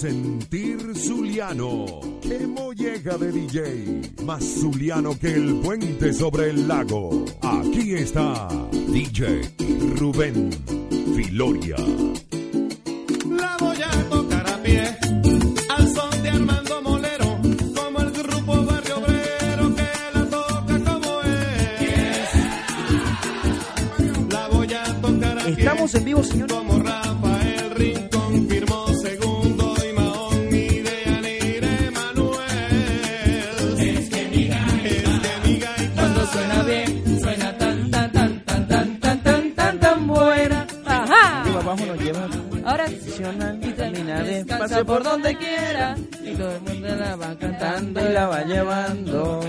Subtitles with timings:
[0.00, 1.84] Sentir zuliano.
[2.22, 7.24] Qué molleja de DJ, más zuliano que el puente sobre el lago.
[7.42, 9.40] Aquí está DJ
[9.96, 10.50] Rubén
[11.16, 11.76] Filoria.
[13.28, 14.96] La voy a tocar a pie,
[15.68, 17.40] al son de Armando Molero,
[17.74, 18.68] como el grupo
[44.84, 49.40] por donde quiera y todo el mundo la va cantando y la va llevando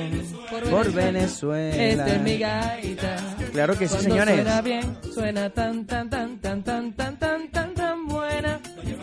[0.69, 1.75] por Venezuela.
[1.75, 3.17] Esta es mi gaita.
[3.51, 4.35] Claro que sí, Cuando señores.
[4.35, 8.59] Suena bien, suena tan, tan, tan, tan, tan, tan, tan, tan, tan buena.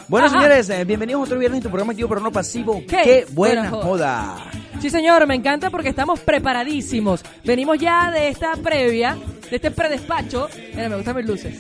[0.09, 0.37] Bueno, Ajá.
[0.37, 2.81] señores, eh, bienvenidos otro viernes en tu programa activo pero no pasivo.
[2.89, 4.37] Qué Qué, buena joda.
[4.81, 7.25] Sí, señor, me encanta porque estamos preparadísimos.
[7.45, 9.17] Venimos ya de esta previa,
[9.51, 10.49] de este predespacho.
[10.75, 11.59] Mira, me gustan mis luces.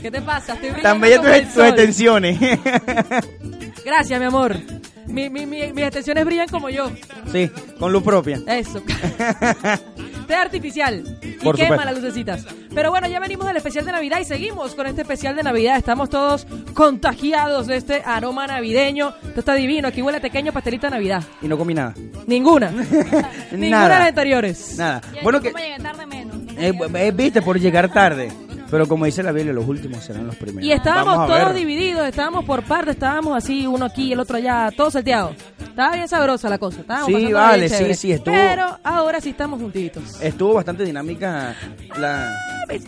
[0.00, 0.54] ¿Qué te pasa?
[0.54, 2.38] Estoy Tan el tus, extensiones.
[3.84, 4.56] Gracias, mi amor.
[5.06, 6.90] Mi, mi, mi- mis extensiones brillan como yo.
[7.30, 8.40] sí, con luz propia.
[8.46, 8.82] Eso.
[10.26, 11.18] Té artificial.
[11.22, 11.84] Y Por quema supuesto.
[11.84, 12.46] las lucecitas.
[12.74, 15.76] Pero bueno, ya venimos del especial de Navidad y seguimos con este especial de Navidad.
[15.76, 19.12] Estamos todos contagiados de este aroma navideño.
[19.22, 19.88] Esto está divino.
[19.88, 21.22] Aquí huele a pequeño pastelito de Navidad.
[21.42, 21.92] Y no comí nada.
[22.26, 22.70] Ninguna.
[23.52, 24.78] Ninguna de las anteriores.
[24.78, 25.02] Nada.
[25.12, 26.36] Y Bueno, que como llegué tarde menos.
[26.36, 26.72] no eh,
[27.06, 28.32] eh, viste por llegar tarde.
[28.74, 30.64] Pero como dice la Biblia, los últimos serán los primeros.
[30.64, 34.90] Y estábamos todos divididos, estábamos por partes, estábamos así, uno aquí, el otro allá, todo
[34.90, 35.32] seteado.
[35.62, 39.60] Estaba bien sabrosa la cosa, estábamos Sí, vale, sí, sí, estuvo- Pero ahora sí estamos
[39.60, 40.20] juntitos.
[40.20, 41.54] Estuvo bastante dinámica
[41.98, 42.34] la...
[42.64, 42.82] Ok,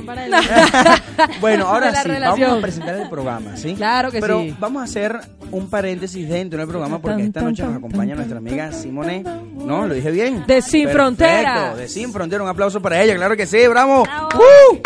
[1.40, 2.40] Bueno, ahora De sí, relación.
[2.48, 3.74] vamos a presentar el programa, ¿sí?
[3.74, 4.56] Claro que Pero sí.
[4.58, 5.18] vamos a hacer
[5.50, 9.22] un paréntesis dentro del programa porque esta noche nos acompaña nuestra amiga Simone.
[9.54, 9.86] ¿No?
[9.86, 10.44] ¿Lo dije bien?
[10.46, 11.74] De Sin Perfecto, Frontera.
[11.74, 12.42] De Sin Frontera.
[12.42, 14.04] Un aplauso para ella, claro que sí, bravo.
[14.04, 14.28] Bravo.
[14.34, 14.78] ¡Uh!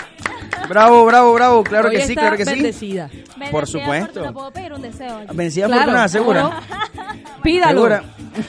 [0.69, 1.65] Bravo, bravo, bravo.
[1.65, 2.51] Claro Hoy que sí, claro que sí.
[2.53, 3.09] bendecida.
[3.51, 4.07] Por supuesto.
[4.25, 5.21] Fortuna, ¿Puedo pedir un deseo?
[5.33, 6.43] Vencida Claro, fortuna, segura.
[6.43, 7.81] ¿cómo Pídalo.
[7.81, 8.03] Segura.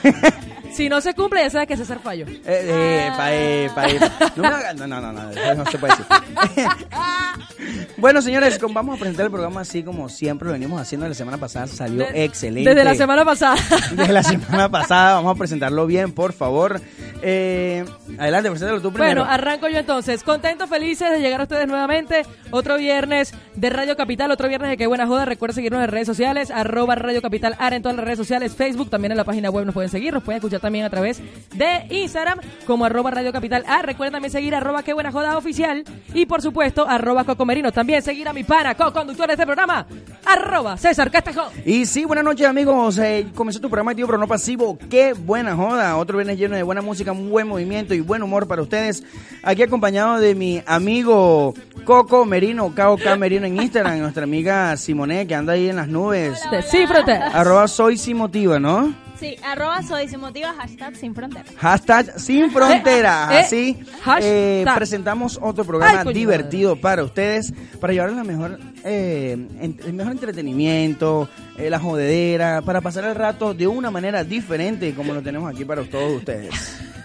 [0.80, 2.26] Si no se cumple, ya sabes que César falló.
[2.26, 4.00] Eh, eh, pa, eh, pa, eh.
[4.38, 6.06] No, me haga- no, no, no, no, eso no se puede decir.
[7.98, 11.38] bueno, señores, vamos a presentar el programa así como siempre lo venimos haciendo la semana
[11.38, 12.70] pasada, salió De- excelente.
[12.70, 13.56] Desde la semana pasada.
[13.92, 16.82] Desde la semana pasada, vamos a presentarlo bien, por favor.
[17.22, 17.84] Eh,
[18.18, 19.22] adelante, preséntalo tú primero.
[19.22, 20.24] Bueno, arranco yo entonces.
[20.24, 22.24] Contentos, felices de llegar a ustedes nuevamente.
[22.52, 25.26] Otro viernes de Radio Capital, otro viernes de Qué Buena Joda.
[25.26, 28.90] Recuerden seguirnos en redes sociales, arroba Radio Capital Ara en todas las redes sociales, Facebook,
[28.90, 31.20] también en la página web nos pueden seguir, nos pueden escuchar también a través
[31.56, 33.82] de Instagram como arroba Radio Capital A.
[33.82, 37.26] Recuerden también seguir arroba Qué Buena Joda Oficial y por supuesto arroba
[37.74, 39.86] También seguir a mi pana, co-conductor de este programa,
[40.26, 41.50] arroba César Castejón.
[41.66, 45.56] Y sí, buenas noches amigos, eh, comenzó tu programa activo pero no pasivo, qué buena
[45.56, 49.04] joda, otro viernes lleno de buena música, un buen movimiento y buen humor para ustedes,
[49.44, 51.54] aquí acompañado de mi amigo
[51.84, 55.90] Coco Merino, KOK Merino en Instagram, y nuestra amiga Simone que anda ahí en las
[55.90, 57.36] nubes, De Sin Fronteras.
[57.36, 58.94] arroba soy sin motiva, ¿no?
[59.20, 61.44] Sí, arroba soy sin motiva, hashtag sin frontera.
[61.58, 63.30] Hashtag sin frontera.
[63.32, 63.78] Eh, Así
[64.22, 69.94] eh, presentamos otro programa Ay, divertido para ustedes, para llevarles la mejor, eh, en- el
[69.94, 71.28] mejor entretenimiento,
[71.58, 75.66] eh, la jodedera, para pasar el rato de una manera diferente como lo tenemos aquí
[75.66, 76.54] para todos ustedes.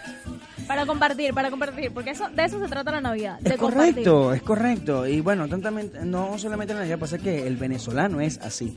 [0.66, 3.92] Para compartir, para compartir, porque eso de eso se trata la Navidad, de Es compartir.
[4.04, 5.06] correcto, es correcto.
[5.06, 8.76] Y bueno, tantamente, no solamente en la Navidad pasa que el venezolano es así.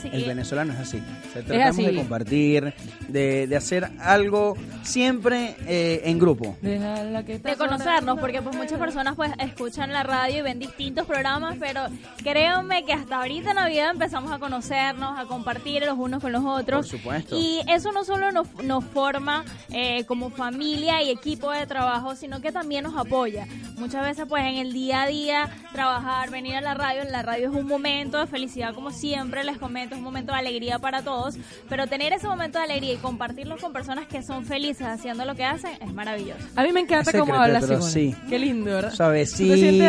[0.00, 0.08] Sí.
[0.12, 0.98] El venezolano es así.
[0.98, 1.84] O sea, tratamos así.
[1.84, 2.74] de compartir,
[3.08, 6.56] de, de hacer algo siempre eh, en grupo.
[6.62, 10.58] Déjala que está de conocernos, porque pues muchas personas pues escuchan la radio y ven
[10.58, 11.82] distintos programas, pero
[12.22, 16.88] créanme que hasta ahorita Navidad empezamos a conocernos, a compartir los unos con los otros.
[16.88, 17.36] Por supuesto.
[17.38, 22.40] Y eso no solo nos, nos forma eh, como familia y equipo de trabajo, sino
[22.40, 23.46] que también nos apoya.
[23.76, 27.22] Muchas veces pues en el día a día trabajar, venir a la radio, en la
[27.22, 30.78] radio es un momento de felicidad como siempre les comento, es un momento de alegría
[30.78, 31.34] para todos,
[31.68, 35.34] pero tener ese momento de alegría y compartirlo con personas que son felices haciendo lo
[35.34, 36.46] que hacen es maravilloso.
[36.54, 37.82] A mí me encanta Secreto, cómo habla Simone.
[37.82, 38.14] sí.
[38.28, 38.90] Qué lindo, ¿verdad?
[38.90, 39.46] Tú te así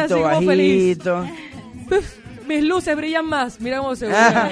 [0.08, 0.98] Suavecito, como feliz.
[2.48, 3.60] mis luces brillan más.
[3.60, 4.16] Mira cómo se ve.
[4.16, 4.50] Ajá.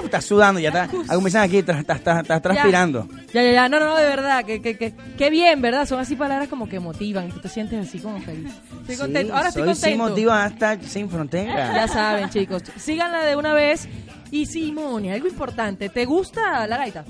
[0.00, 0.88] Uh, estás sudando, ya está.
[1.18, 2.02] Dicen aquí, estás,
[2.42, 3.08] transpirando.
[3.32, 3.68] Ya, ya, ya.
[3.68, 4.44] No, no, no, de verdad.
[4.44, 5.86] Que, que, que, qué bien, ¿verdad?
[5.86, 7.28] Son así palabras como que motivan.
[7.28, 8.52] Y tú te sientes así como feliz.
[8.80, 9.34] Estoy Sí, contento.
[9.36, 9.98] Ahora estoy contento.
[10.08, 11.74] motivo hasta sin frontera.
[11.74, 12.62] Ya saben, chicos.
[12.76, 13.88] Síganla de una vez.
[14.30, 15.88] Y Simone, algo importante.
[15.88, 17.04] ¿Te gusta la gaita?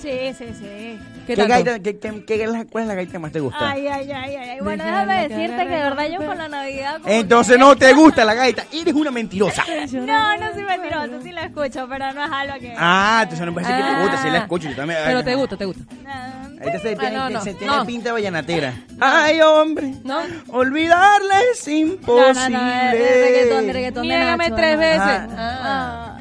[0.00, 0.98] Sí, sí, sí.
[1.26, 3.70] ¿Qué, gaita, qué, qué- qué ¿Cuál es la gaita que más te gusta?
[3.70, 4.60] Ay, ay, ay, ay, ay.
[4.60, 7.00] Bueno, déjame decirte que de verdad yo con la Navidad...
[7.00, 8.64] como Entonces que- no te gusta la gaita.
[8.72, 9.64] Eres una mentirosa.
[9.92, 12.74] No, no soy mentirosa, sí la escucho, pero no es algo que...
[12.76, 14.22] Ah, entonces no parece que te gusta.
[14.22, 14.42] Si la Ah.
[14.42, 14.98] escucho, yo también.
[15.04, 15.82] Pero te gusta, te gusta.
[16.06, 17.86] Ah, Ahorita se tiene, no, no, se tiene no.
[17.86, 18.72] pinta vallanatera.
[19.00, 19.94] Ay, hombre.
[20.04, 20.18] ¿No?
[20.48, 22.50] Olvidarla es No, imposible.
[22.50, 24.80] no, no, es es reggaetón, de reggaetón de Niégame Nacho, tres ¿no?
[24.80, 25.00] veces.
[25.00, 25.28] Ah.
[25.38, 26.11] Ah,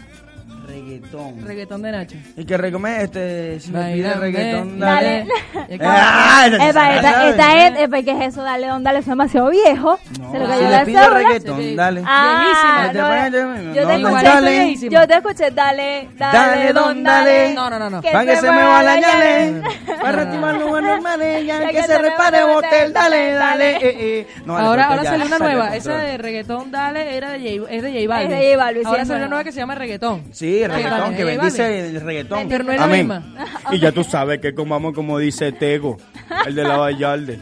[1.02, 1.46] Reggaetón.
[1.48, 2.16] Reggaetón de Nacho.
[2.38, 3.60] Y que recomé este.
[3.60, 5.26] Si me pide reggaetón, Dale.
[5.26, 5.26] dale.
[5.84, 8.44] Ah, esa- Epa, esa- esta es, epa, ¿qué es eso?
[8.44, 9.98] Dale, don, dale, es demasiado viejo.
[10.20, 11.76] No, Se lo si cayó le la pide reggaetón, Sí, sí.
[11.76, 12.04] dale.
[12.06, 17.32] Ah, no, yo te escuché, yo te escuché, dale, dale, Dale, don, don, dale.
[17.40, 17.54] dale.
[17.54, 18.02] No, no, no, no.
[18.02, 19.62] Para que se mueva la llave.
[20.02, 23.72] Para retimar los buenos manes, ya que se repare botel, dale, dale, dale.
[23.74, 23.88] dale.
[23.88, 24.28] eh, eh.
[24.48, 25.76] Ahora salió una nueva.
[25.76, 28.32] Esa de reggaetón, dale, era de J, es de J Balvin.
[28.32, 29.44] Es de J Balvin, Ahora salió una nueva.
[29.44, 30.24] que se llama reggaetón.
[30.32, 32.48] Sí, J reggaetón, que bendice el reggaetón.
[32.50, 33.00] Pero no es la Amén.
[33.08, 33.24] misma.
[33.72, 35.98] Y ya tú sabes que comamos como dice Tego,
[36.46, 37.40] el de la Vallarde.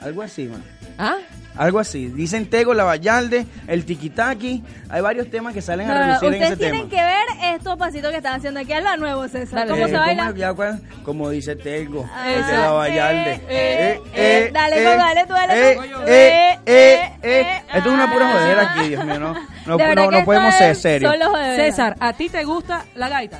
[0.00, 0.62] Algo así, man.
[0.98, 1.16] ¿Ah?
[1.56, 2.08] Algo así.
[2.08, 4.62] Dicen Tego, la Vallarde, el tiquitaki.
[4.90, 7.02] Hay varios temas que salen No, a relucir en ese ustedes tienen tema.
[7.02, 7.06] que
[7.44, 8.72] ver estos pasitos que están haciendo aquí.
[8.72, 9.60] Hazlo a nuevo, César.
[9.60, 10.28] Dale, ¿Cómo eh, se ¿cómo baila?
[10.28, 10.34] es?
[10.36, 10.80] Ya, cuál?
[11.04, 13.32] Como dice Tego, Ah, el de la Vallarde.
[13.34, 15.82] eh, eh, eh, dale, tú, dale, tú, dale, tú.
[15.82, 17.40] Eh, eh, eh, eh, eh.
[17.40, 18.32] eh, Esto es una pura ah.
[18.32, 19.18] jodera aquí, Dios mío.
[19.18, 19.34] No,
[19.66, 21.14] no, no, no podemos ser serios.
[21.56, 23.38] César, ¿a ti te gusta la gaita?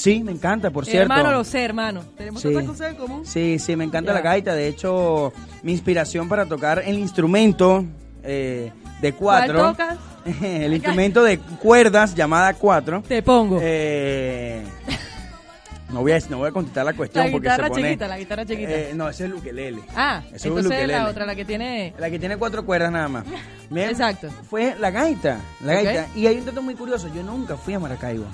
[0.00, 1.02] Sí, me encanta, por cierto.
[1.12, 2.02] Hermano, lo sé, hermano.
[2.16, 2.48] Tenemos Sí.
[2.48, 3.26] otra cosa en común.
[3.26, 4.14] Sí, sí, me encanta Ya.
[4.14, 4.54] la gaita.
[4.54, 5.32] De hecho,
[5.62, 7.84] mi inspiración para tocar el instrumento
[8.22, 9.74] eh, de cuatro.
[9.74, 9.98] ¿Cuál tocas?
[10.42, 13.02] el instrumento de cuerdas llamada cuatro.
[13.06, 13.58] Te pongo.
[13.62, 14.62] Eh,
[15.90, 17.82] no, voy a, no voy a contestar la cuestión la porque guitarra se pone...
[17.88, 18.70] chiquita, la guitarra chiquita.
[18.70, 19.82] Eh, no, ese es el ukelele.
[19.96, 20.92] ah, ese es entonces ukelele.
[20.94, 21.94] la otra, la que tiene...
[21.98, 23.24] La que tiene cuatro cuerdas nada más.
[23.70, 24.28] Bien, Exacto.
[24.48, 25.40] Fue la gaita.
[25.62, 26.06] La gaita.
[26.14, 27.08] Y hay un dato muy curioso.
[27.14, 28.24] Yo nunca fui a Maracaibo.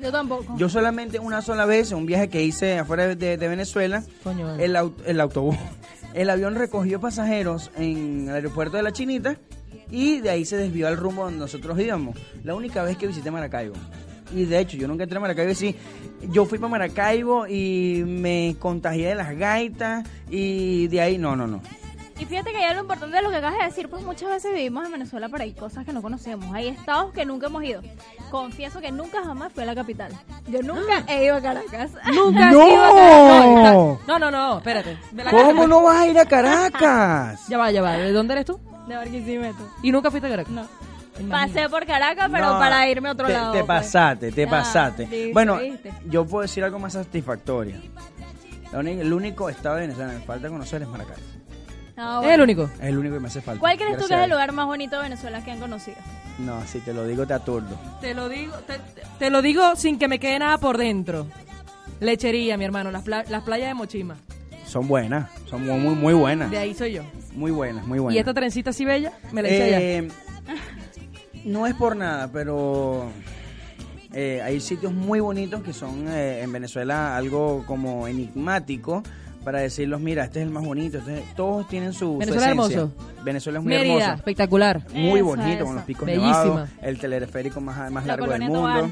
[0.00, 0.56] Yo tampoco.
[0.56, 4.54] Yo solamente una sola vez, en un viaje que hice afuera de, de Venezuela, Coño.
[4.56, 5.56] el, au- el autobús,
[6.14, 9.36] el avión recogió pasajeros en el aeropuerto de La Chinita
[9.90, 12.16] y de ahí se desvió al rumbo donde nosotros íbamos.
[12.44, 13.74] La única vez que visité Maracaibo.
[14.32, 15.74] Y de hecho, yo nunca entré a Maracaibo sí.
[16.30, 21.46] Yo fui para Maracaibo y me contagié de las gaitas y de ahí, no, no,
[21.48, 21.60] no.
[22.20, 24.52] Y fíjate que ya lo importante de lo que acabas de decir, pues muchas veces
[24.52, 26.54] vivimos en Venezuela, pero hay cosas que no conocemos.
[26.54, 27.80] Hay estados que nunca hemos ido.
[28.30, 30.12] Confieso que nunca jamás fui a la capital.
[30.46, 31.90] Yo nunca he ido a Caracas.
[32.14, 32.68] Nunca ¡No!
[32.68, 33.74] ido a Caracas.
[33.74, 34.98] No, está- no, no, no, espérate.
[35.12, 37.40] De la ¿Cómo no vas a ir a Caracas?
[37.48, 37.92] Ya va, ya va.
[37.92, 38.60] ¿De dónde eres tú?
[38.86, 39.70] De Barquisimeto.
[39.82, 40.52] ¿Y nunca fuiste a Caracas?
[40.52, 40.66] No.
[41.28, 43.52] Pasé por Caracas, pero No, para irme a otro te, lado.
[43.52, 43.66] Te pues.
[43.66, 45.06] pasaste, te Ah, pasaste.
[45.06, 45.92] listo, bueno, ¿viste?
[46.06, 47.76] yo puedo decir algo más satisfactorio.
[48.72, 51.20] La el único estado de Venezuela que me falta conocer es Maracaibo.
[52.00, 52.64] Ah, Es el único.
[52.80, 53.60] Es el único que me hace falta.
[53.60, 55.96] ¿Cuál crees tú que es el lugar más bonito de Venezuela que han conocido?
[56.38, 57.78] No, si te lo digo te aturdo.
[58.00, 61.26] Te lo digo, te, te- te lo digo sin que me quede nada por dentro.
[62.00, 64.16] Lechería, mi hermano, las, pla- las playas de Mochima.
[64.64, 66.50] Son buenas, son muy, muy, muy buenas.
[66.50, 67.02] De ahí soy yo.
[67.34, 68.16] Muy buenas, muy buenas.
[68.16, 69.80] Y esta trencita así bella, me la hice allá.
[69.80, 70.08] Eh,
[71.44, 73.10] no es por nada, pero
[74.12, 79.02] eh, hay sitios muy bonitos que son eh, en Venezuela algo como enigmático
[79.44, 80.98] para decirlos, mira, este es el más bonito.
[80.98, 82.80] este es- todos tienen su, su Venezuela esencia.
[82.80, 82.94] hermoso.
[83.24, 84.12] Venezuela es muy Mérida, hermoso.
[84.14, 84.82] espectacular.
[84.92, 86.44] Muy bonito, con los picos Bellísima.
[86.44, 88.58] nevados, el teleférico más, más La largo del mundo.
[88.60, 88.84] Tovar.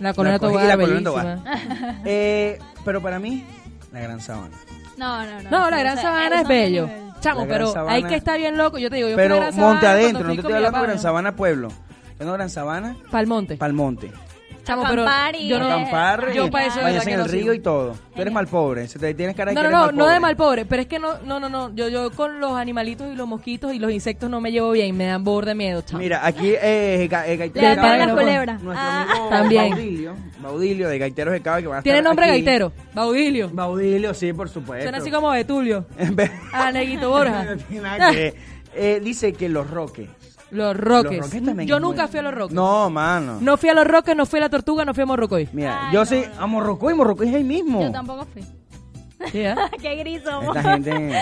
[0.00, 2.00] La colonia Tobar, la colonia bellísima.
[2.04, 3.44] Eh, pero para mí,
[3.92, 4.56] la Gran Sabana.
[4.96, 5.50] No, no, no.
[5.50, 6.88] No, la Gran O sea, Sabana es bello.
[7.20, 8.78] Chamo, pero Sabana- hay que estar bien loco.
[8.78, 10.52] Yo te digo, yo fui a Pero la Gran Sabana monte adentro, no te estoy
[10.54, 10.84] hablando de.
[10.86, 11.68] Gran Sabana Pueblo.
[12.16, 13.56] Tengo Gran Sabana, Pa'l monte.
[13.56, 14.10] Palmonte.
[14.64, 15.04] Chamo, pero
[15.38, 17.96] y- yo no, Acampar, yo y para eso bañarse en el no río y todo.
[18.14, 19.96] Tú eres mal pobre, se te tienes cara de No, que no, eres no, mal
[19.96, 22.52] no de mal pobre, pero es que no, no, no, no, yo, yo con los
[22.52, 25.82] animalitos y los mosquitos y los insectos no me llevo bien, me dan borde miedo,
[25.82, 25.98] chamo.
[26.02, 28.62] Mira, aquí eh, Ga- eh, Gaitán Le Cabra, las culebras.
[28.62, 29.06] Nuestro Ah.
[29.10, 29.70] amigo También.
[29.70, 32.32] Baudilio, Baudilio, de Gaiteros de Cava que van a Tiene nombre aquí.
[32.42, 32.72] gaitero.
[32.94, 33.50] Baudilio.
[33.52, 34.82] Baudilio, sí, por supuesto.
[34.84, 35.86] Suena así como de Tulio.
[36.52, 37.44] A Neguito Borja.
[37.50, 38.34] No tiene nada que ver.
[38.74, 40.08] Eh, dice que los roques.
[40.50, 41.18] Los Roques.
[41.18, 42.54] Los Roques también Yo es nunca fui a los Roques.
[42.54, 43.38] No, mano.
[43.40, 45.48] No fui a los Roques, no fui a la Tortuga, no fui a Morrocoy.
[45.52, 46.42] Mira, Ay, yo no, sí no.
[46.42, 47.82] a Morrocoy, Morrocoy es ahí mismo.
[47.82, 48.42] Yo tampoco fui.
[49.30, 49.54] Sí, ¿eh?
[49.82, 50.56] Qué gris somos.
[50.56, 51.14] Esta gente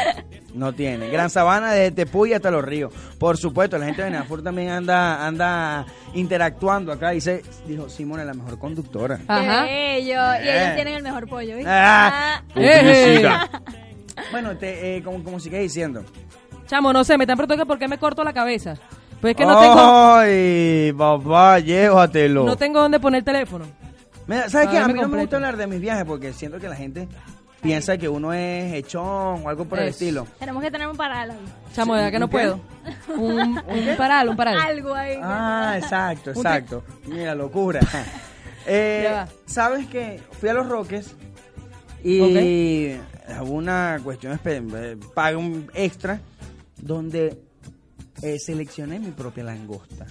[0.55, 1.09] no tiene.
[1.09, 2.93] Gran Sabana de Tepuy hasta los ríos.
[3.19, 7.11] Por supuesto, la gente de Benafur también anda anda interactuando acá.
[7.11, 9.19] Dice, dijo, Simona, la mejor conductora.
[9.27, 9.65] Ajá.
[9.67, 10.21] Qué bello.
[10.45, 10.63] Y Eh.
[10.63, 11.71] ellos tienen el mejor pollo, ¿viste?
[11.71, 12.37] Ah.
[12.39, 12.53] Ah.
[12.55, 13.23] Eh.
[14.31, 16.05] Bueno, te, eh, como, como sigue diciendo.
[16.67, 18.77] Chamo, no sé, me están preguntando que por qué me corto la cabeza.
[19.21, 22.45] Pues es que no tengo, Ay, papá, llévatelo.
[22.45, 23.65] no tengo dónde poner el teléfono.
[24.27, 24.79] Mira, ¿sabes qué?
[24.79, 25.23] A me mí no me completo.
[25.25, 27.09] gusta hablar de mis viajes porque siento que la gente
[27.61, 29.91] piensa que uno es hechón o algo por el Eso.
[30.05, 30.27] estilo.
[30.39, 31.37] Tenemos que tener un paral ahí.
[31.75, 32.37] Chamo, de verdad que no ¿Un qué?
[32.37, 32.61] puedo.
[33.19, 34.57] Un, un paral, un paral.
[34.59, 35.19] Algo ahí.
[35.23, 36.85] Ah, exacto, Un exacto.
[37.07, 37.81] Mira, locura.
[38.71, 39.29] Eh, Ya va.
[39.47, 41.15] ¿Sabes que Fui a Los Roques
[42.05, 42.21] y
[43.41, 46.21] hubo una cuestión, espe- eh, pagué un extra
[46.77, 47.39] donde
[48.23, 50.07] eh, seleccioné mi propia langosta.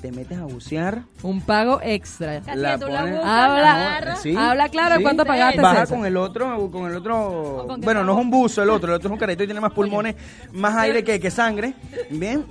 [0.00, 1.02] Te metes a bucear.
[1.22, 2.40] Un pago extra.
[2.54, 4.16] La pones- Habla-.
[4.22, 5.02] Sí, Habla claro, sí.
[5.02, 5.96] ¿cuánto pagaste, Baja César?
[5.96, 7.62] con el otro, con el otro.
[7.62, 9.42] ¿O con qué Bueno, no es un buzo el otro, el otro es un carrito
[9.42, 10.14] y tiene más pulmones,
[10.52, 11.74] más aire que, que sangre.
[12.10, 12.44] Bien,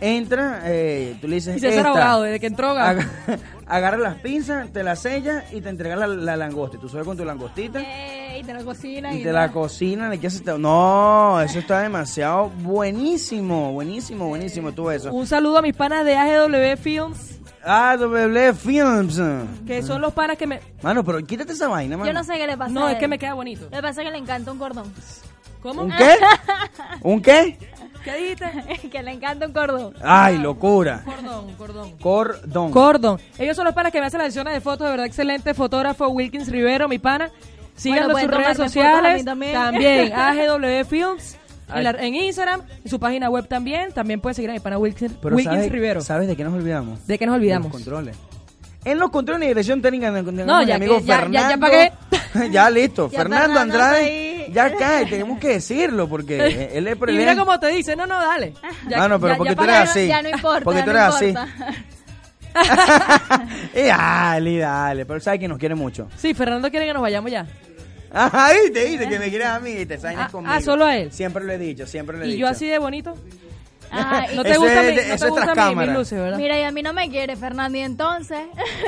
[0.00, 1.56] entra, eh, tú le dices.
[1.56, 1.88] Y César esta.
[1.90, 3.00] ahogado, desde que entró ahogado.
[3.00, 6.76] Aga- agarra las pinzas, te las sellas y te entrega la, la langosta.
[6.76, 9.16] Y Tú subes con tu langostita Eh, y te la cocinan.
[9.18, 10.10] y te la cocinan.
[10.10, 14.72] le quieres esta- No, eso está demasiado buenísimo, buenísimo, buenísimo.
[14.72, 15.12] Tú eso.
[15.12, 19.20] Un saludo a mis panas de AGW Films, Ah, W Films.
[19.66, 20.60] que son los panas que me...
[20.82, 22.10] Mano, pero quítate esa vaina, mano.
[22.10, 22.72] Yo no sé qué le pasa.
[22.72, 23.68] No, a es que me queda bonito.
[23.70, 24.92] Que pasa que le encanta un cordón.
[25.62, 25.82] ¿Cómo?
[25.82, 26.16] ¿Un qué?
[27.02, 27.56] ¿Un qué?
[28.02, 28.88] ¿Qué dijiste?
[28.90, 29.94] que le encanta un cordón.
[30.02, 31.02] Ay, locura.
[31.04, 31.90] Cordón, cordón.
[31.98, 32.72] Cordón.
[32.72, 33.20] Cordón.
[33.38, 36.08] Ellos son los panas que me hacen las sesiones de fotos, de verdad excelente fotógrafo
[36.08, 37.30] Wilkins Rivero, mi pana.
[37.76, 39.24] Síganlo Bueno, en sus redes sociales.
[39.24, 39.52] también.
[39.54, 41.36] También, AGW Films.
[41.74, 43.92] En, la- en Instagram, en su página web también.
[43.92, 46.00] También pueden seguir a mi pana Wilkins, Pero Wilkins ¿sabes, Rivero.
[46.02, 47.06] ¿sabes de qué nos olvidamos?
[47.06, 47.68] ¿De qué nos olvidamos?
[47.68, 48.16] Los controles.
[48.84, 51.66] En los controles de dirección técnica No, ya amigo que- ya- ya- ya Fernando.
[51.66, 51.92] pagué.
[52.52, 53.08] ya listo.
[53.12, 54.00] Ya Fernando Fernando Andrade.
[54.04, 54.46] ahí.
[54.52, 56.36] Ya cae, tenemos que decirlo porque
[56.76, 58.52] él es y mira cómo te dice, no, no, dale.
[58.88, 60.06] Ya- Ah, no, pero ya- porque ya tú eres así.
[60.08, 60.60] Ya no importa.
[60.64, 61.34] Porque ya tú no eres así.
[63.74, 65.06] y dale, dale.
[65.06, 66.08] Pero sabe que nos quiere mucho.
[66.16, 67.46] Sí, Fernando quiere que nos vayamos ya.
[68.14, 70.52] Ajá, viste, viste, que me quieres a mí y te sainas Ah, conmigo.
[70.54, 71.10] ah, solo a él.
[71.12, 72.40] Siempre lo he dicho, siempre lo he Y dicho.
[72.42, 73.14] yo así de bonito.
[73.92, 75.92] Y- No te gusta es mi, no te es gusta mi- mis cámara.
[75.94, 76.38] luces, ¿verdad?
[76.38, 78.38] Mira, y a mí no me quiere, Fernando, y entonces.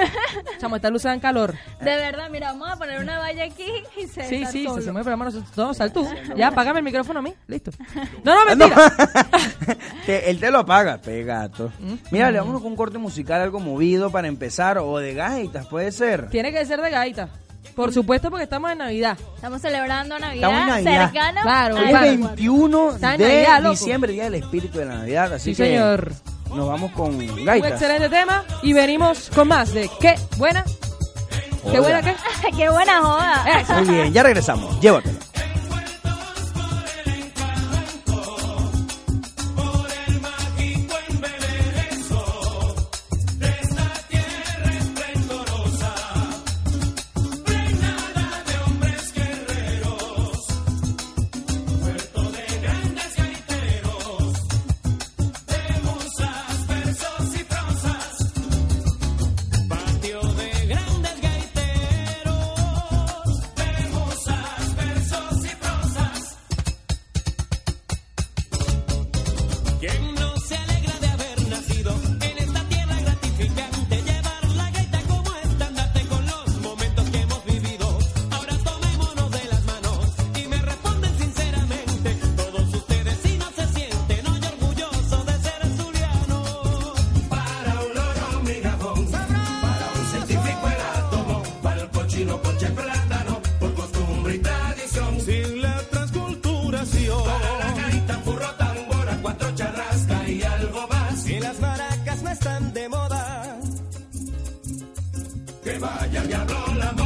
[0.61, 1.55] Chamo, estas luces dan calor.
[1.81, 4.81] De verdad, mira, vamos a poner una valla aquí y se Sí, sí, solo.
[4.83, 6.09] se mueve, pero hermano, no, sal tú.
[6.37, 7.35] Ya, apágame el micrófono a mí.
[7.47, 7.71] Listo.
[8.25, 8.93] No, no, mentira.
[10.07, 11.71] Que él te lo apaga, pegato.
[11.79, 11.95] Mm.
[12.11, 15.93] Mira, le vamos con un corte musical, algo movido para empezar, o de gaitas, puede
[15.93, 16.29] ser.
[16.31, 17.29] Tiene que ser de gaita.
[17.75, 19.19] Por supuesto, porque estamos en Navidad.
[19.35, 21.11] Estamos celebrando Navidad, Estamos en Navidad.
[21.11, 21.40] cercano.
[21.43, 22.00] Claro, claro.
[22.00, 23.71] 21 Está en de Navidad, loco.
[23.71, 26.12] diciembre, día del espíritu de la Navidad, así Sí, que señor.
[26.54, 27.73] nos vamos con Un gaitas.
[27.73, 28.45] excelente tema.
[28.62, 30.64] Y venimos con más de qué buena.
[31.71, 32.14] ¿Qué buena qué?
[32.57, 33.45] ¡Qué buena joda!
[33.61, 33.75] Eso.
[33.85, 35.19] Muy bien, ya regresamos, llévatelo.
[102.45, 103.59] están de moda.
[105.63, 107.04] Que vaya diablo la.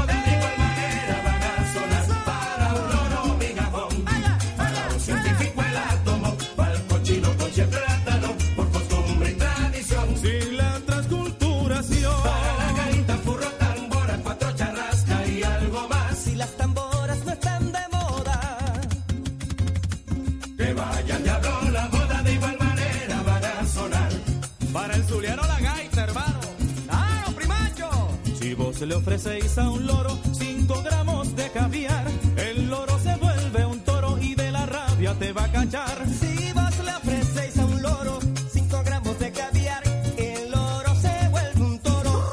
[28.87, 32.04] Le ofrecéis a un loro 5 gramos de caviar,
[32.37, 36.06] el loro se vuelve un toro y de la rabia te va a cachar.
[36.06, 38.20] Si vos le ofrecéis a un loro
[38.52, 39.82] 5 gramos de caviar,
[40.16, 42.25] el loro se vuelve un toro.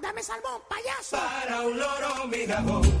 [0.00, 1.16] Dame salmón, payaso.
[1.16, 2.91] Para un loro migajón,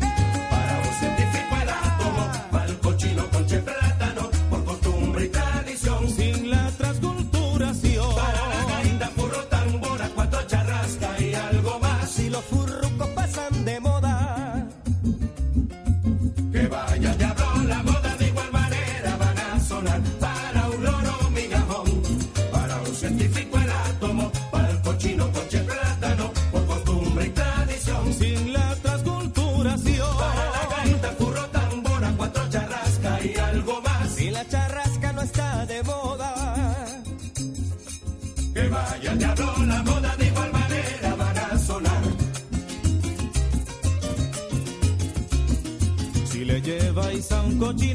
[47.50, 47.91] lleváis a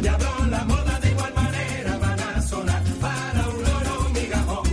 [0.00, 4.68] Que vaya diablo, la moda de igual manera van a sonar para un loro migajón,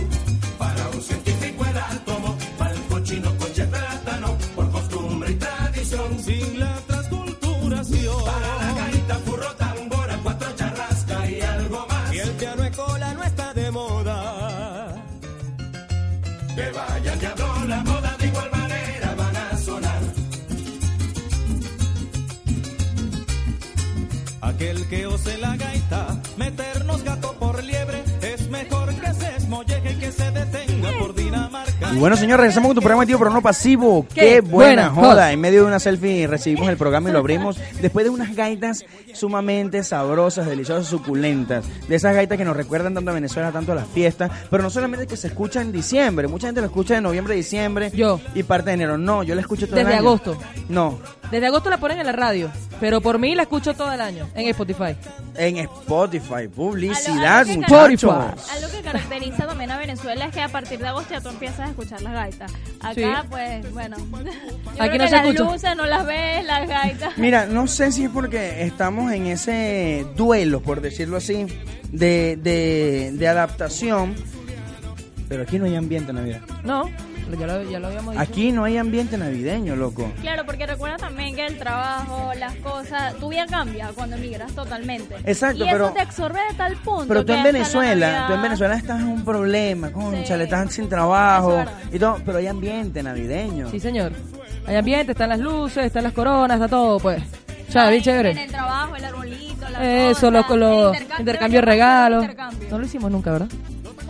[0.58, 6.58] para un científico el átomo, para el cochino coche plátano, por costumbre y tradición, sin
[6.60, 8.24] la transculturación.
[8.24, 12.10] Para la gaita, furro, tambora, cuatro charrasca y algo más.
[12.10, 15.04] si el piano de cola no está de moda.
[16.56, 17.97] Que vaya diablo, la moda de
[31.92, 34.06] Y bueno, señores, regresamos con tu programa Tío Pero No Pasivo.
[34.14, 35.08] Qué Qué, buena, buena joda.
[35.08, 35.32] joda.
[35.32, 38.84] En medio de una selfie recibimos el programa y lo abrimos después de unas gaitas
[39.14, 41.64] sumamente sabrosas, deliciosas, suculentas.
[41.88, 44.30] De esas gaitas que nos recuerdan tanto a Venezuela, tanto a las fiestas.
[44.50, 46.28] Pero no solamente que se escucha en diciembre.
[46.28, 48.20] Mucha gente lo escucha de noviembre, diciembre Yo.
[48.34, 48.98] y parte de enero.
[48.98, 50.08] No, yo la escucho todo Desde el año.
[50.08, 50.36] agosto.
[50.68, 50.98] No,
[51.30, 54.28] Desde agosto la ponen en la radio, pero por mí la escucho todo el año
[54.34, 54.96] en Spotify.
[55.36, 56.48] en Spotify.
[56.54, 58.02] Publicidad, A lo- a lo que muchachos.
[58.02, 58.56] Spotify.
[58.56, 61.60] Algo que caracteriza también a Venezuela es que a partir de agosto ya tú empiezas
[61.60, 62.52] a escuchar las gaitas.
[62.80, 63.26] Acá, Sí.
[63.30, 63.96] pues, bueno.
[64.10, 64.18] yo Aquí
[64.76, 65.44] creo no que se las escucha.
[65.52, 67.12] luces no las ves, las gaitas.
[67.18, 71.46] Mira, no sé si es porque estamos en ese duelo, por decirlo así,
[71.92, 74.14] de, de, de adaptación.
[75.28, 76.42] Pero aquí no hay ambiente navideño.
[76.64, 76.88] No,
[77.36, 78.22] ya lo, ya lo habíamos dicho.
[78.22, 80.10] Aquí no hay ambiente navideño, loco.
[80.20, 85.16] Claro, porque recuerda también que el trabajo, las cosas, tu vida cambia cuando emigras totalmente.
[85.24, 87.06] Exacto, y pero- eso te absorbe de tal punto.
[87.08, 90.36] Pero tú que en Venezuela, tú en Venezuela estás en un problema, concha, Sí.
[90.38, 93.70] le estás sin trabajo es y todo, pero hay ambiente navideño.
[93.70, 94.12] Sí, señor.
[94.66, 97.22] Hay ambiente, están las luces, están las coronas, está todo, pues.
[97.70, 98.44] Chévere, bien En chévere.
[98.44, 102.22] el trabajo, el arbolito, la Eso, cosa, los con los el intercambio de regalos.
[102.24, 102.68] intercambio.
[102.70, 103.48] No lo hicimos nunca, ¿verdad?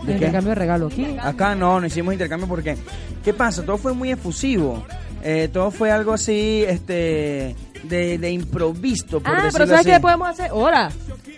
[0.09, 0.25] ¿De El qué?
[0.25, 1.17] intercambio de regalos aquí.
[1.21, 2.77] Acá no, no hicimos intercambio porque,
[3.23, 3.63] ¿qué pasa?
[3.63, 4.83] Todo fue muy efusivo.
[5.23, 9.89] Eh, todo fue algo así, este, de, de improviso, por Ah, decirlo pero ¿sabes así.
[9.91, 10.51] qué podemos hacer?
[10.51, 10.89] Ahora.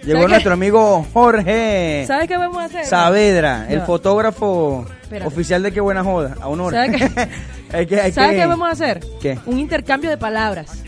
[0.03, 0.53] Llegó ¿Sabes nuestro qué?
[0.53, 2.85] amigo Jorge ¿Sabes qué podemos hacer?
[2.85, 5.27] Saavedra, el fotógrafo Espérate.
[5.27, 6.73] oficial de Qué Buena Joda, a honor.
[6.73, 7.27] ¿Sabes qué?
[7.77, 8.99] hay que, hay ¿Sabes que- qué vamos a hacer?
[9.21, 9.37] ¿Qué?
[9.45, 10.83] Un intercambio de palabras.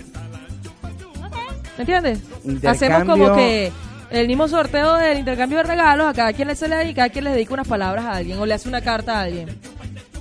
[1.78, 2.19] ¿Me entiendes?
[2.43, 3.72] Intercambio- Hacemos como que
[4.13, 7.10] el mismo sorteo del intercambio de regalos, a cada quien le se le dedica, cada
[7.10, 9.47] quien le dedica unas palabras a alguien o le hace una carta a alguien.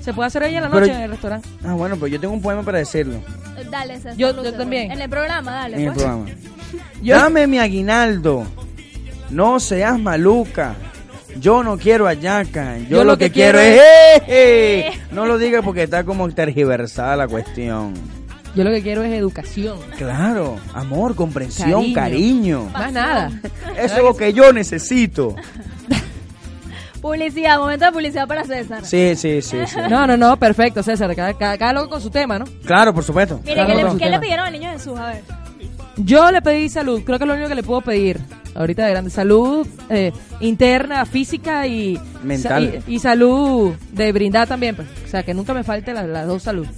[0.00, 1.48] Se puede hacer ahí en la Pero- noche en el restaurante.
[1.64, 3.20] Ah, bueno, pues yo tengo un poema para decirlo
[3.70, 4.90] Dale, César, Yo- también.
[4.90, 5.76] En el programa, dale.
[5.76, 5.98] en el pues.
[6.04, 6.26] programa.
[7.02, 8.46] Yo- Dame mi aguinaldo,
[9.30, 10.74] no seas maluca.
[11.40, 13.80] Yo no quiero ayaca, yo, lo, que, quiero, es...
[13.80, 14.92] ¡Eh, eh!
[15.12, 17.94] No lo digas porque está como tergiversada la cuestión.
[18.54, 19.78] Yo lo que quiero es educación.
[19.96, 21.94] Claro, amor, comprensión, Cariño.
[21.94, 22.70] cariño.
[22.72, 23.30] Más nada.
[23.78, 25.34] Eso es lo que yo necesito.
[27.00, 28.84] Publicidad, momento de publicidad para César.
[28.84, 29.76] Sí, sí, sí, sí.
[29.90, 31.12] No, no, no, perfecto, César.
[31.16, 32.44] Cada, cada, cada loco con su tema, ¿no?
[32.64, 33.40] Claro, por supuesto.
[33.44, 34.96] Mire, ¿qué, le, qué le pidieron al niño Jesús?
[34.96, 35.22] A ver.
[35.96, 38.20] Yo le pedí salud, creo que es lo único que le puedo pedir.
[38.54, 42.82] Ahorita de grande, salud eh, interna, física y, Mental.
[42.86, 44.76] y, y salud de brindar también.
[44.76, 44.88] Pues.
[45.04, 46.66] O sea, que nunca me falte las las dos salud.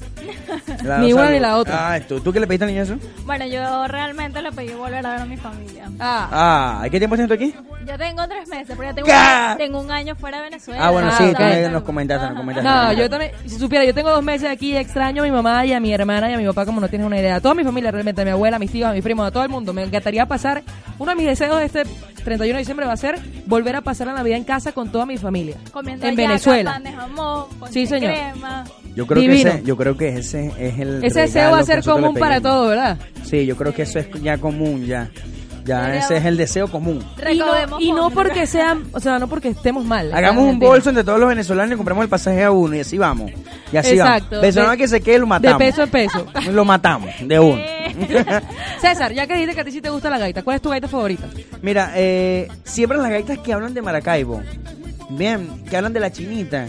[0.83, 1.43] La Ni dos una ni salud.
[1.43, 1.95] la otra.
[1.95, 2.97] Ah, ¿tú, ¿tú qué le pediste al niño eso?
[3.27, 5.85] Bueno, yo realmente le pedí volver a ver a mi familia.
[5.99, 6.29] Ah,
[6.83, 7.55] Ah, ¿qué tiempo tienes tú aquí?
[7.87, 9.65] Yo tengo tres meses, pero ya tengo, ¿Qué?
[9.65, 10.87] tengo un año fuera de Venezuela.
[10.87, 11.37] Ah, bueno, Ah, sí, ok.
[11.37, 12.69] tú me- nos comentaste, nos comentaste.
[12.69, 15.65] No, yo también, si supiera, yo tengo dos meses aquí y extraño a mi mamá
[15.67, 17.37] y a mi hermana y a mi papá como no tienes una idea.
[17.37, 19.31] A toda mi familia realmente, a mi abuela, a mis tíos, a mis primos, a
[19.31, 19.73] todo el mundo.
[19.75, 20.63] Me encantaría pasar,
[20.99, 21.83] uno de mis deseos de este
[22.25, 25.05] 31 de diciembre va a ser volver a pasar la Navidad en casa con toda
[25.07, 25.57] mi familia.
[25.73, 26.73] Comiendo en Venezuela.
[26.75, 28.13] pan de jamón, Sí, señor.
[28.13, 28.65] crema.
[28.97, 31.05] Yo creo, que ese, yo creo que ese es el.
[31.05, 32.97] Ese deseo va a ser común para todos, ¿verdad?
[33.25, 35.11] Sí, yo creo que eso es ya común, ya.
[35.65, 37.03] Ya ese es el deseo común.
[37.33, 40.13] Y no, y porque sean, o sea, no porque estemos mal.
[40.13, 42.99] Hagamos un bolso entre todos los venezolanos y compremos el pasaje a uno y así
[42.99, 43.31] vamos.
[43.73, 44.27] Y así Exacto.
[44.33, 44.43] vamos.
[44.43, 45.59] Venezolano De- que se quede lo De matamos.
[45.59, 46.27] peso en peso.
[46.53, 47.63] Lo matamos, de uno.
[48.81, 50.71] César, ya que dijiste que a ti sí te gusta la gaita, ¿cuál es tu
[50.71, 51.27] gaita favorita?
[51.63, 54.43] Mira, eh, siempre las gaitas que hablan de Maracaibo,
[55.11, 56.67] bien, que hablan de la chinita,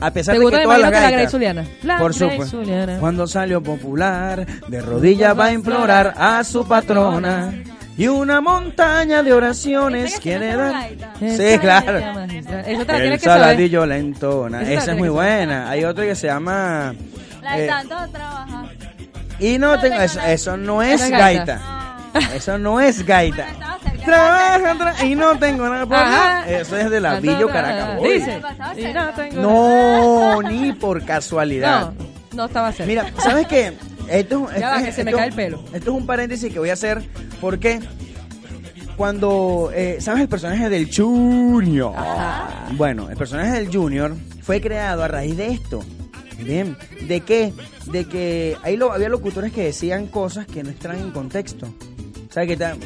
[0.00, 1.64] a pesar ¿Te de gusta, que todas las que la gaitas, Grey Zuliana?
[1.82, 2.62] La por supuesto,
[3.00, 7.52] cuando salió popular, de rodillas va a implorar a su patrona
[7.98, 10.88] y una montaña de oraciones ¿Esa que quiere dar.
[11.18, 11.92] Sí, claro.
[11.94, 12.64] gaita magistral.
[12.64, 14.62] Eso te la El que saladillo la entona.
[14.62, 15.68] Esa es muy buena.
[15.68, 16.94] Hay otra que se llama.
[17.42, 18.77] la de eh, tanto trabajar.
[19.38, 19.96] Y no tengo.
[20.00, 20.32] Eso, nada.
[20.32, 21.60] eso no es gaita.
[22.34, 23.46] Eso no es gaita.
[24.04, 26.60] Trabaja tra- y no tengo nada por hacer.
[26.62, 27.96] Eso es de la Villo cerca.
[29.34, 31.92] no ni por casualidad.
[31.92, 32.86] No, no estaba cerca.
[32.86, 33.74] Mira, ¿sabes qué?
[34.08, 35.62] Esto, Ya va, esto- que se me esto- cae el pelo.
[35.72, 37.02] Esto es un paréntesis que voy a hacer
[37.40, 37.80] porque
[38.96, 41.92] cuando, eh, ¿sabes el personaje del Junior?
[42.72, 45.80] Bueno, el personaje del Junior fue creado a raíz de esto.
[46.38, 47.52] Bien, ¿de qué?
[47.86, 51.68] De que ahí lo, había locutores que decían cosas que no estaban en contexto.
[52.30, 52.78] ¿Sabes qué tal?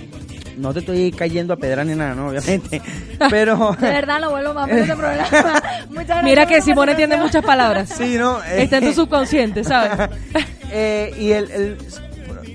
[0.56, 2.28] No te estoy cayendo a pedra ni nada, ¿no?
[2.28, 2.80] Obviamente.
[3.30, 3.76] Pero...
[3.80, 5.28] De verdad no vuelvo más por este programa.
[5.88, 7.88] Muchas gracias Mira que Simón entiende muchas palabras.
[7.90, 8.42] Sí, ¿no?
[8.44, 10.10] Eh, Está en tu subconsciente, ¿sabes?
[10.74, 11.78] Eh, y él, él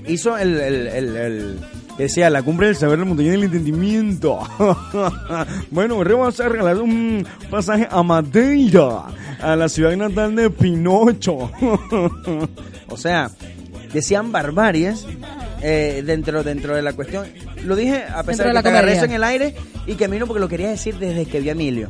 [0.07, 1.59] hizo el, el, el,
[1.97, 4.39] el- decía la cumbre del saber, la montaña del entendimiento.
[5.71, 9.03] bueno, vamos a regalar un pasaje a Madeira,
[9.41, 11.51] a la ciudad natal de Pinocho.
[12.89, 13.29] o sea,
[13.93, 15.05] decían barbaries
[15.61, 17.25] eh, dentro dentro de la cuestión.
[17.63, 18.93] Lo dije a pesar de de la que comedia.
[18.93, 19.55] eso en el aire
[19.87, 21.89] y que a mí no porque lo quería decir desde que vi a Emilio.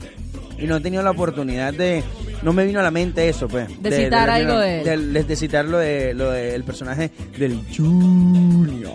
[0.59, 2.03] Y no he tenido la oportunidad de...
[2.41, 3.67] No me vino a la mente eso, pues.
[3.81, 8.91] De citar algo de del- de, de citar lo de lo del personaje del Junior.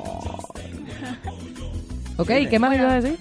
[2.23, 3.19] Ok, ¿qué más me ibas a decir?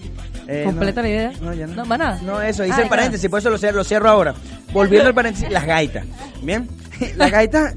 [0.48, 1.32] Eh, ¿Completa no, la idea?
[1.42, 1.76] No, ya no.
[1.76, 2.20] No, más nada.
[2.24, 4.34] No, eso, hice Ah, el paréntesis, por eso lo cierro, lo cierro ahora.
[4.74, 6.06] Volviendo al paréntesis, las gaitas.
[6.42, 6.68] Bien,
[7.18, 7.76] las gaitas,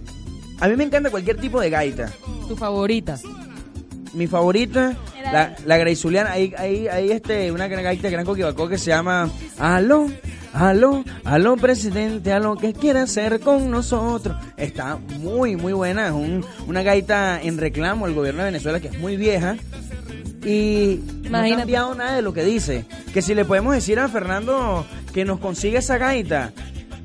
[0.60, 2.10] a mí me encanta cualquier tipo de gaita.
[2.48, 3.18] Tu favorita.
[4.14, 8.68] Mi favorita, la, la Greyzuliana, hay, hay, hay este, una gran gaita de Gran Coquibacó
[8.68, 10.06] que se llama Aló,
[10.52, 14.36] aló, aló presidente, aló, ¿qué quiere hacer con nosotros?
[14.56, 18.86] Está muy, muy buena, es un- una gaita en reclamo del gobierno de Venezuela que
[18.88, 19.56] es muy vieja
[20.44, 21.62] y no ha Imagínate.
[21.62, 22.84] cambiado nada de lo que dice.
[23.12, 26.52] Que si le podemos decir a Fernando que nos consiga esa gaita,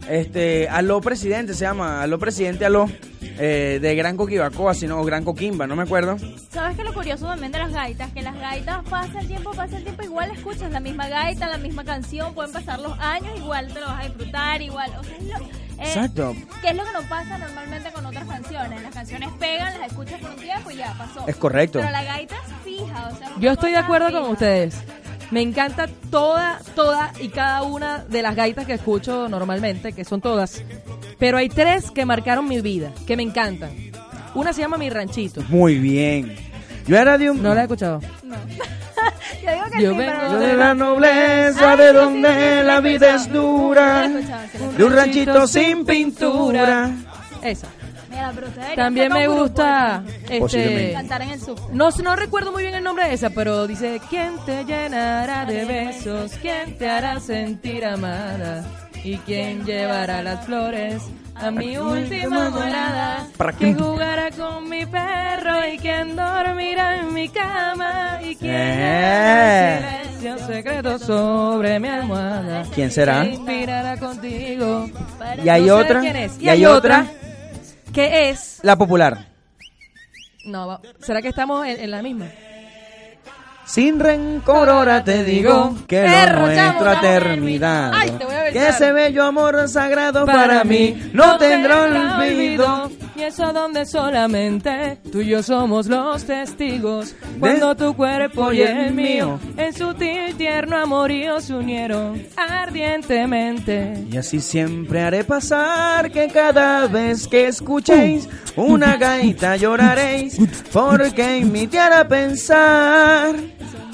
[0.09, 2.89] este, aló presidente se llama, aló presidente, aló,
[3.21, 6.17] eh, de Gran Coquibacoa, sino o Gran Coquimba, no me acuerdo.
[6.51, 8.11] ¿Sabes qué es lo curioso también de las gaitas?
[8.11, 11.57] Que las gaitas pasa el tiempo, pasa el tiempo, igual escuchas la misma gaita, la
[11.57, 14.91] misma canción, pueden pasar los años, igual te lo vas a disfrutar, igual.
[14.99, 15.35] O sea, es lo,
[15.79, 16.35] Exacto.
[16.61, 18.81] Que es lo que no pasa normalmente con otras canciones.
[18.81, 21.27] Las canciones pegan, las escuchas por un tiempo y ya pasó.
[21.27, 21.79] Es correcto.
[21.79, 23.31] Pero la gaita es fija, o sea.
[23.39, 24.21] Yo estoy de acuerdo fija.
[24.21, 24.77] con ustedes.
[25.31, 30.21] Me encanta toda, toda y cada una de las gaitas que escucho normalmente, que son
[30.21, 30.63] todas.
[31.19, 33.69] Pero hay tres que marcaron mi vida, que me encantan.
[34.33, 35.41] Una se llama Mi Ranchito.
[35.49, 36.35] Muy bien.
[36.87, 37.43] Yo era de un...
[37.43, 37.99] No la he escuchado.
[39.43, 41.93] Yo digo que Yo sí, vengo pero Yo no de la nobleza Ay, de sí,
[41.95, 44.07] donde sí, la sí, vida es dura,
[44.77, 46.91] de un ranchito sin pintura.
[47.41, 47.67] Esa.
[48.09, 50.93] Mira, pero También me gusta este Posiblemente.
[50.93, 51.59] cantar en el sub.
[51.71, 55.65] no, no recuerdo muy bien el nombre de esa, pero dice ¿Quién te llenará de
[55.65, 56.31] besos?
[56.41, 58.65] ¿Quién te hará sentir amada?
[59.03, 61.03] ¿Y quién llevará las flores
[61.41, 63.27] a mi última morada?
[63.57, 65.65] ¿Quién jugará con mi perro?
[65.73, 68.19] ¿Y quién dormirá en mi cama?
[68.23, 69.79] ¿Y quién Eh.
[70.19, 72.65] silencio secreto sobre mi almohada?
[72.73, 73.23] ¿Quién será?
[73.23, 74.89] Se inspirará contigo.
[75.43, 76.01] Y hay otra.
[76.39, 77.05] Y hay otra.
[77.93, 79.25] que es La popular.
[80.45, 82.25] no, ¿será que estamos en, en la misma?
[83.69, 87.93] Sin rencor ahora te digo que lo nuestro ha terminado.
[87.93, 88.51] Ay, te voy a.
[88.51, 92.89] Que ese bello amor sagrado para, mí no tendrá olvido.
[93.19, 97.13] Y eso donde solamente tú y yo somos los testigos.
[97.37, 104.05] Cuando tu cuerpo y el mío en sutil tierno amorío se unieron ardientemente.
[104.09, 110.37] Y así siempre haré pasar que cada vez que escuchéis una gaita lloraréis,
[110.71, 113.35] porque en te hará pensar.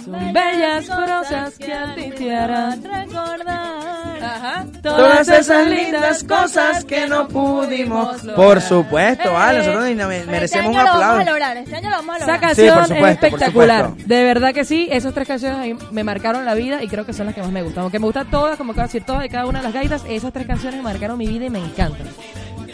[0.05, 3.94] Son bellas prosas que a ti te harán recordar.
[4.25, 4.65] Ajá.
[4.81, 8.17] Todas esas lindas cosas que no pudimos.
[8.35, 11.29] Por supuesto, vale, nosotros Eh, me- pero merecemos este un año lo vamos a aplauso.
[11.31, 12.39] lograr, este año lo vamos a Esa lograr.
[12.41, 13.95] canción Sí, por supuesto, es espectacular.
[13.97, 14.87] De verdad que sí.
[14.91, 17.51] Esas tres canciones ahí me marcaron la vida y creo que son las que más
[17.51, 17.83] me gustan.
[17.83, 20.03] Aunque me gustan todas, como acabo de decir, todas y cada una de las gaitas,
[20.07, 22.07] esas tres canciones marcaron mi vida y me encantan.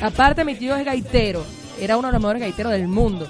[0.02, 1.44] Aparte, mi tío es gaitero.
[1.80, 3.28] Era uno de los mejores gaiteros del mundo.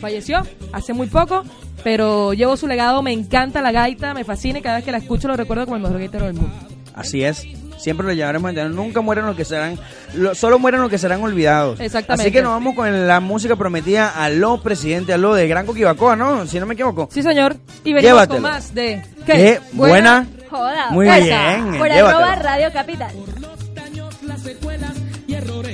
[0.00, 1.44] Falleció hace muy poco,
[1.84, 3.02] pero llevo su legado.
[3.02, 5.76] Me encanta la gaita, me fascina y cada vez que la escucho lo recuerdo como
[5.76, 6.52] el mejor gaitero del mundo.
[6.94, 7.44] Así es.
[7.78, 8.74] Siempre lo llevaremos a entender.
[8.74, 9.76] Nunca mueren los que serán,
[10.14, 11.80] lo- solo mueren los que serán olvidados.
[11.80, 12.22] Exactamente.
[12.22, 15.66] Así que nos vamos con la música prometida a lo presidente, a lo de Gran
[15.66, 16.46] Coquibacoa, ¿no?
[16.46, 17.08] Si no me equivoco.
[17.10, 17.56] Sí, señor.
[17.82, 18.34] Y venimos Llévatelo.
[18.34, 19.02] con más de...
[19.26, 20.26] Qué buena.
[20.48, 20.90] Joda.
[20.90, 22.08] Muy Esa, bien, Por llévatelo.
[22.08, 23.12] arroba Radio Capital.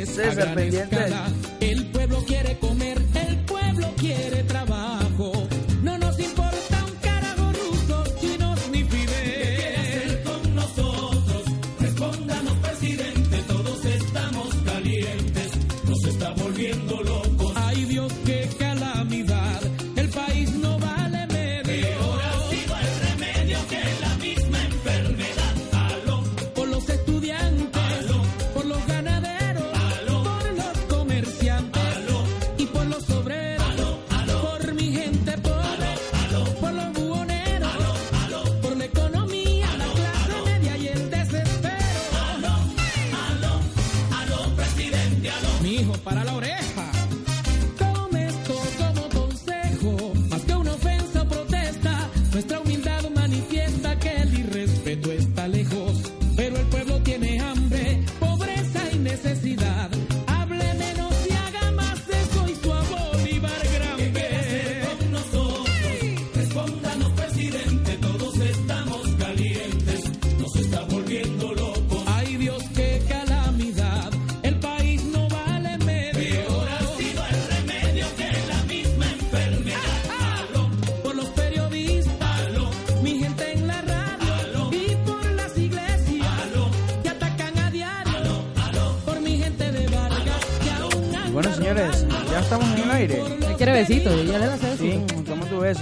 [0.07, 0.97] César, pendiente.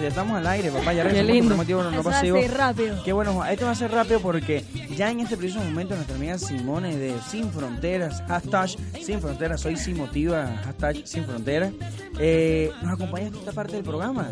[0.07, 0.93] Ya estamos al aire, papá.
[0.93, 1.57] Ya Qué lindo.
[1.57, 2.39] motivo no Eso pasivo.
[2.39, 3.03] así, rápido.
[3.05, 3.51] Qué bueno, Juan.
[3.53, 4.65] esto va a ser rápido porque
[4.97, 8.71] ya en este preciso momento nuestra amiga Simone de Sin Fronteras, hashtag
[9.05, 11.73] Sin Fronteras, soy Sin Motiva, hashtag Sin Fronteras,
[12.21, 14.29] eh, nos acompaña en esta parte del programa.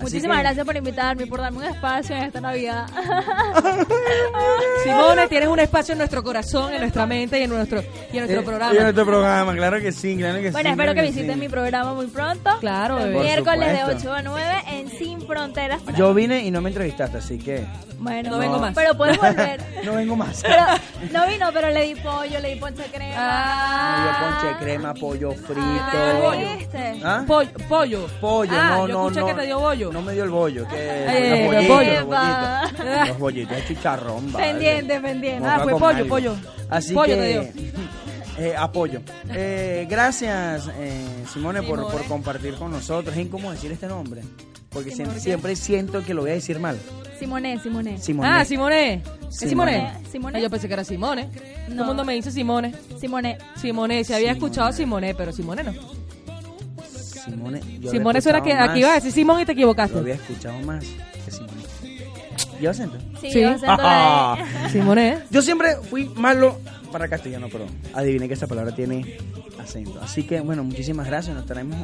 [0.00, 2.86] Muchísimas que- gracias por invitarme y por darme un espacio en esta Navidad.
[4.84, 7.82] Simone, tienes un espacio en nuestro corazón, en nuestra mente y en nuestro,
[8.12, 8.72] y en nuestro Eh, programa.
[8.72, 10.52] y en nuestro programa, claro que sí, claro que sí.
[10.52, 11.40] Bueno, espero claro que visiten sí.
[11.40, 12.50] mi programa muy pronto.
[12.60, 14.10] Claro, miércoles de supuesto.
[14.10, 15.82] 8 a 9 en Sin Fronteras.
[15.96, 17.66] Yo vine y no me entrevistaste, así que
[17.98, 18.74] Bueno, No vengo más.
[18.74, 19.60] Pero puedes volver.
[19.84, 20.40] no vengo más.
[20.42, 20.64] Pero
[21.12, 23.14] no vino, pero le di pollo, le di ponche crema.
[23.18, 23.98] Ah.
[23.98, 25.60] Medio ponche crema, pollo frito.
[25.60, 27.00] Ah, ¿viste?
[27.04, 27.24] ¿Ah?
[27.26, 27.50] Pollo.
[27.68, 28.06] Pollo.
[28.20, 29.26] Pollo, Ah, no, yo no, escuché no.
[29.26, 29.89] que te dio bollo.
[29.92, 31.94] No me dio el bollo, que Eh, los bollitos, bollos.
[31.94, 33.08] los bollitos.
[33.08, 34.46] Los bollitos, es chicharrón, vale.
[34.52, 35.48] Pendiente, pendiente.
[35.48, 36.08] Ah, fue pollo, algo.
[36.08, 36.36] pollo.
[36.68, 37.52] Así Pollo que,
[38.36, 39.00] te eh, apoyo.
[39.30, 41.92] Eh, gracias, eh, Simone, por, Simone.
[41.96, 43.14] por compartir con nosotros.
[43.16, 44.22] Es incómodo decir este nombre,
[44.70, 45.20] porque siempre, ¿qué?
[45.22, 46.78] siempre siento que lo voy a decir mal.
[47.18, 47.98] Simone, Simone.
[47.98, 48.28] Simone.
[48.28, 48.94] Ah, Simone.
[49.28, 49.72] ¿Es Simone.
[49.72, 49.92] Simone?
[50.10, 50.38] Simone.
[50.38, 51.26] Ah, yo pensé que era Simone.
[51.66, 51.82] Todo No.
[51.82, 52.72] el mundo me dice Simone.
[52.98, 53.36] Simone.
[53.60, 54.46] Simone, se había Simone.
[54.46, 55.72] escuchado Simone, pero Simone no.
[57.30, 57.60] Simone.
[57.80, 59.98] yo Simone suena que aquí iba a decir Simón y te Lo equivocaste.
[59.98, 60.84] había escuchado más
[61.24, 61.60] que Simone.
[62.60, 62.98] ¿Yo acento?
[63.20, 63.40] Sí, Sí.
[63.40, 64.38] yo acento la.
[64.72, 65.18] Simone, ¿eh?
[65.30, 66.58] Yo siempre fui malo
[66.90, 69.16] para castellano, pero adiviné que esa palabra tiene
[69.58, 70.00] acento.
[70.02, 71.34] Así que, bueno, muchísimas gracias.
[71.34, 71.76] Nos estaremos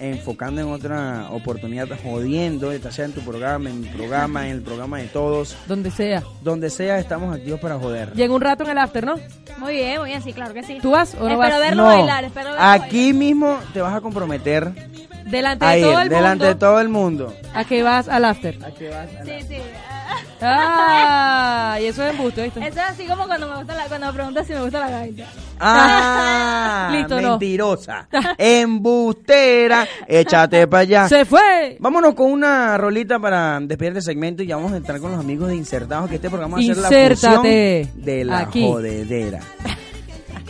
[0.00, 4.62] enfocando en otra oportunidad, jodiendo, ya sea en tu programa, en mi programa, en el
[4.62, 5.56] programa de todos.
[5.66, 6.22] Donde sea.
[6.42, 8.12] Donde sea, estamos activos para joder.
[8.14, 9.14] Llega un rato en el after, ¿no?
[9.58, 10.78] Muy bien, muy bien, sí, claro que sí.
[10.82, 11.60] ¿Tú vas o no espero vas?
[11.60, 14.72] verlo No, bailar, espero verlo aquí mismo te vas a comprometer
[15.26, 16.46] Delante a de ir, todo el delante mundo.
[16.46, 17.34] de todo el mundo.
[17.54, 18.58] ¿A qué vas al after?
[18.64, 19.08] ¿A qué vas?
[19.24, 19.56] Sí, sí.
[20.40, 22.60] Ah, y eso es embuste, ¿viste?
[22.60, 24.90] Eso es así como cuando me gusta la, cuando me preguntas si me gusta la
[24.90, 25.24] gaita.
[25.60, 31.08] Ah, Listo, mentirosa, embustera, échate para allá.
[31.08, 31.76] ¡Se fue!
[31.80, 35.20] Vámonos con una rolita para despedir el segmento y ya vamos a entrar con los
[35.20, 37.14] amigos de Insertados, que este programa va a ser la Insértate
[37.88, 38.66] fusión de la aquí.
[38.66, 39.40] jodedera.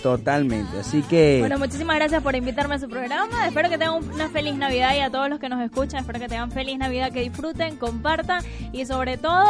[0.04, 0.80] Totalmente.
[0.80, 1.38] Así que.
[1.40, 3.46] Bueno, muchísimas gracias por invitarme a su programa.
[3.48, 6.28] Espero que tengan una feliz Navidad y a todos los que nos escuchan, espero que
[6.28, 9.44] tengan feliz Navidad, que disfruten, compartan y sobre todo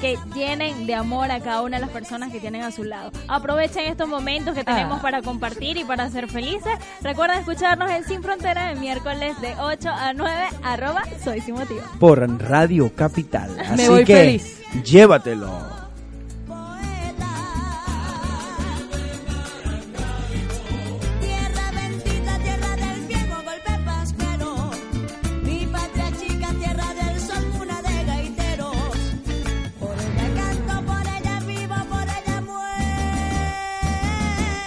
[0.00, 3.12] que llenen de amor a cada una de las personas que tienen a su lado.
[3.28, 5.02] Aprovechen estos momentos que tenemos Ah.
[5.02, 6.72] para compartir y para ser felices.
[7.02, 11.82] Recuerden escucharnos en Sin Frontera el miércoles de 8 a 9, arroba Soy Sin Motivo.
[11.98, 13.50] por Radio Capital.
[13.68, 14.62] Así voy que feliz.
[14.82, 15.79] llévatelo.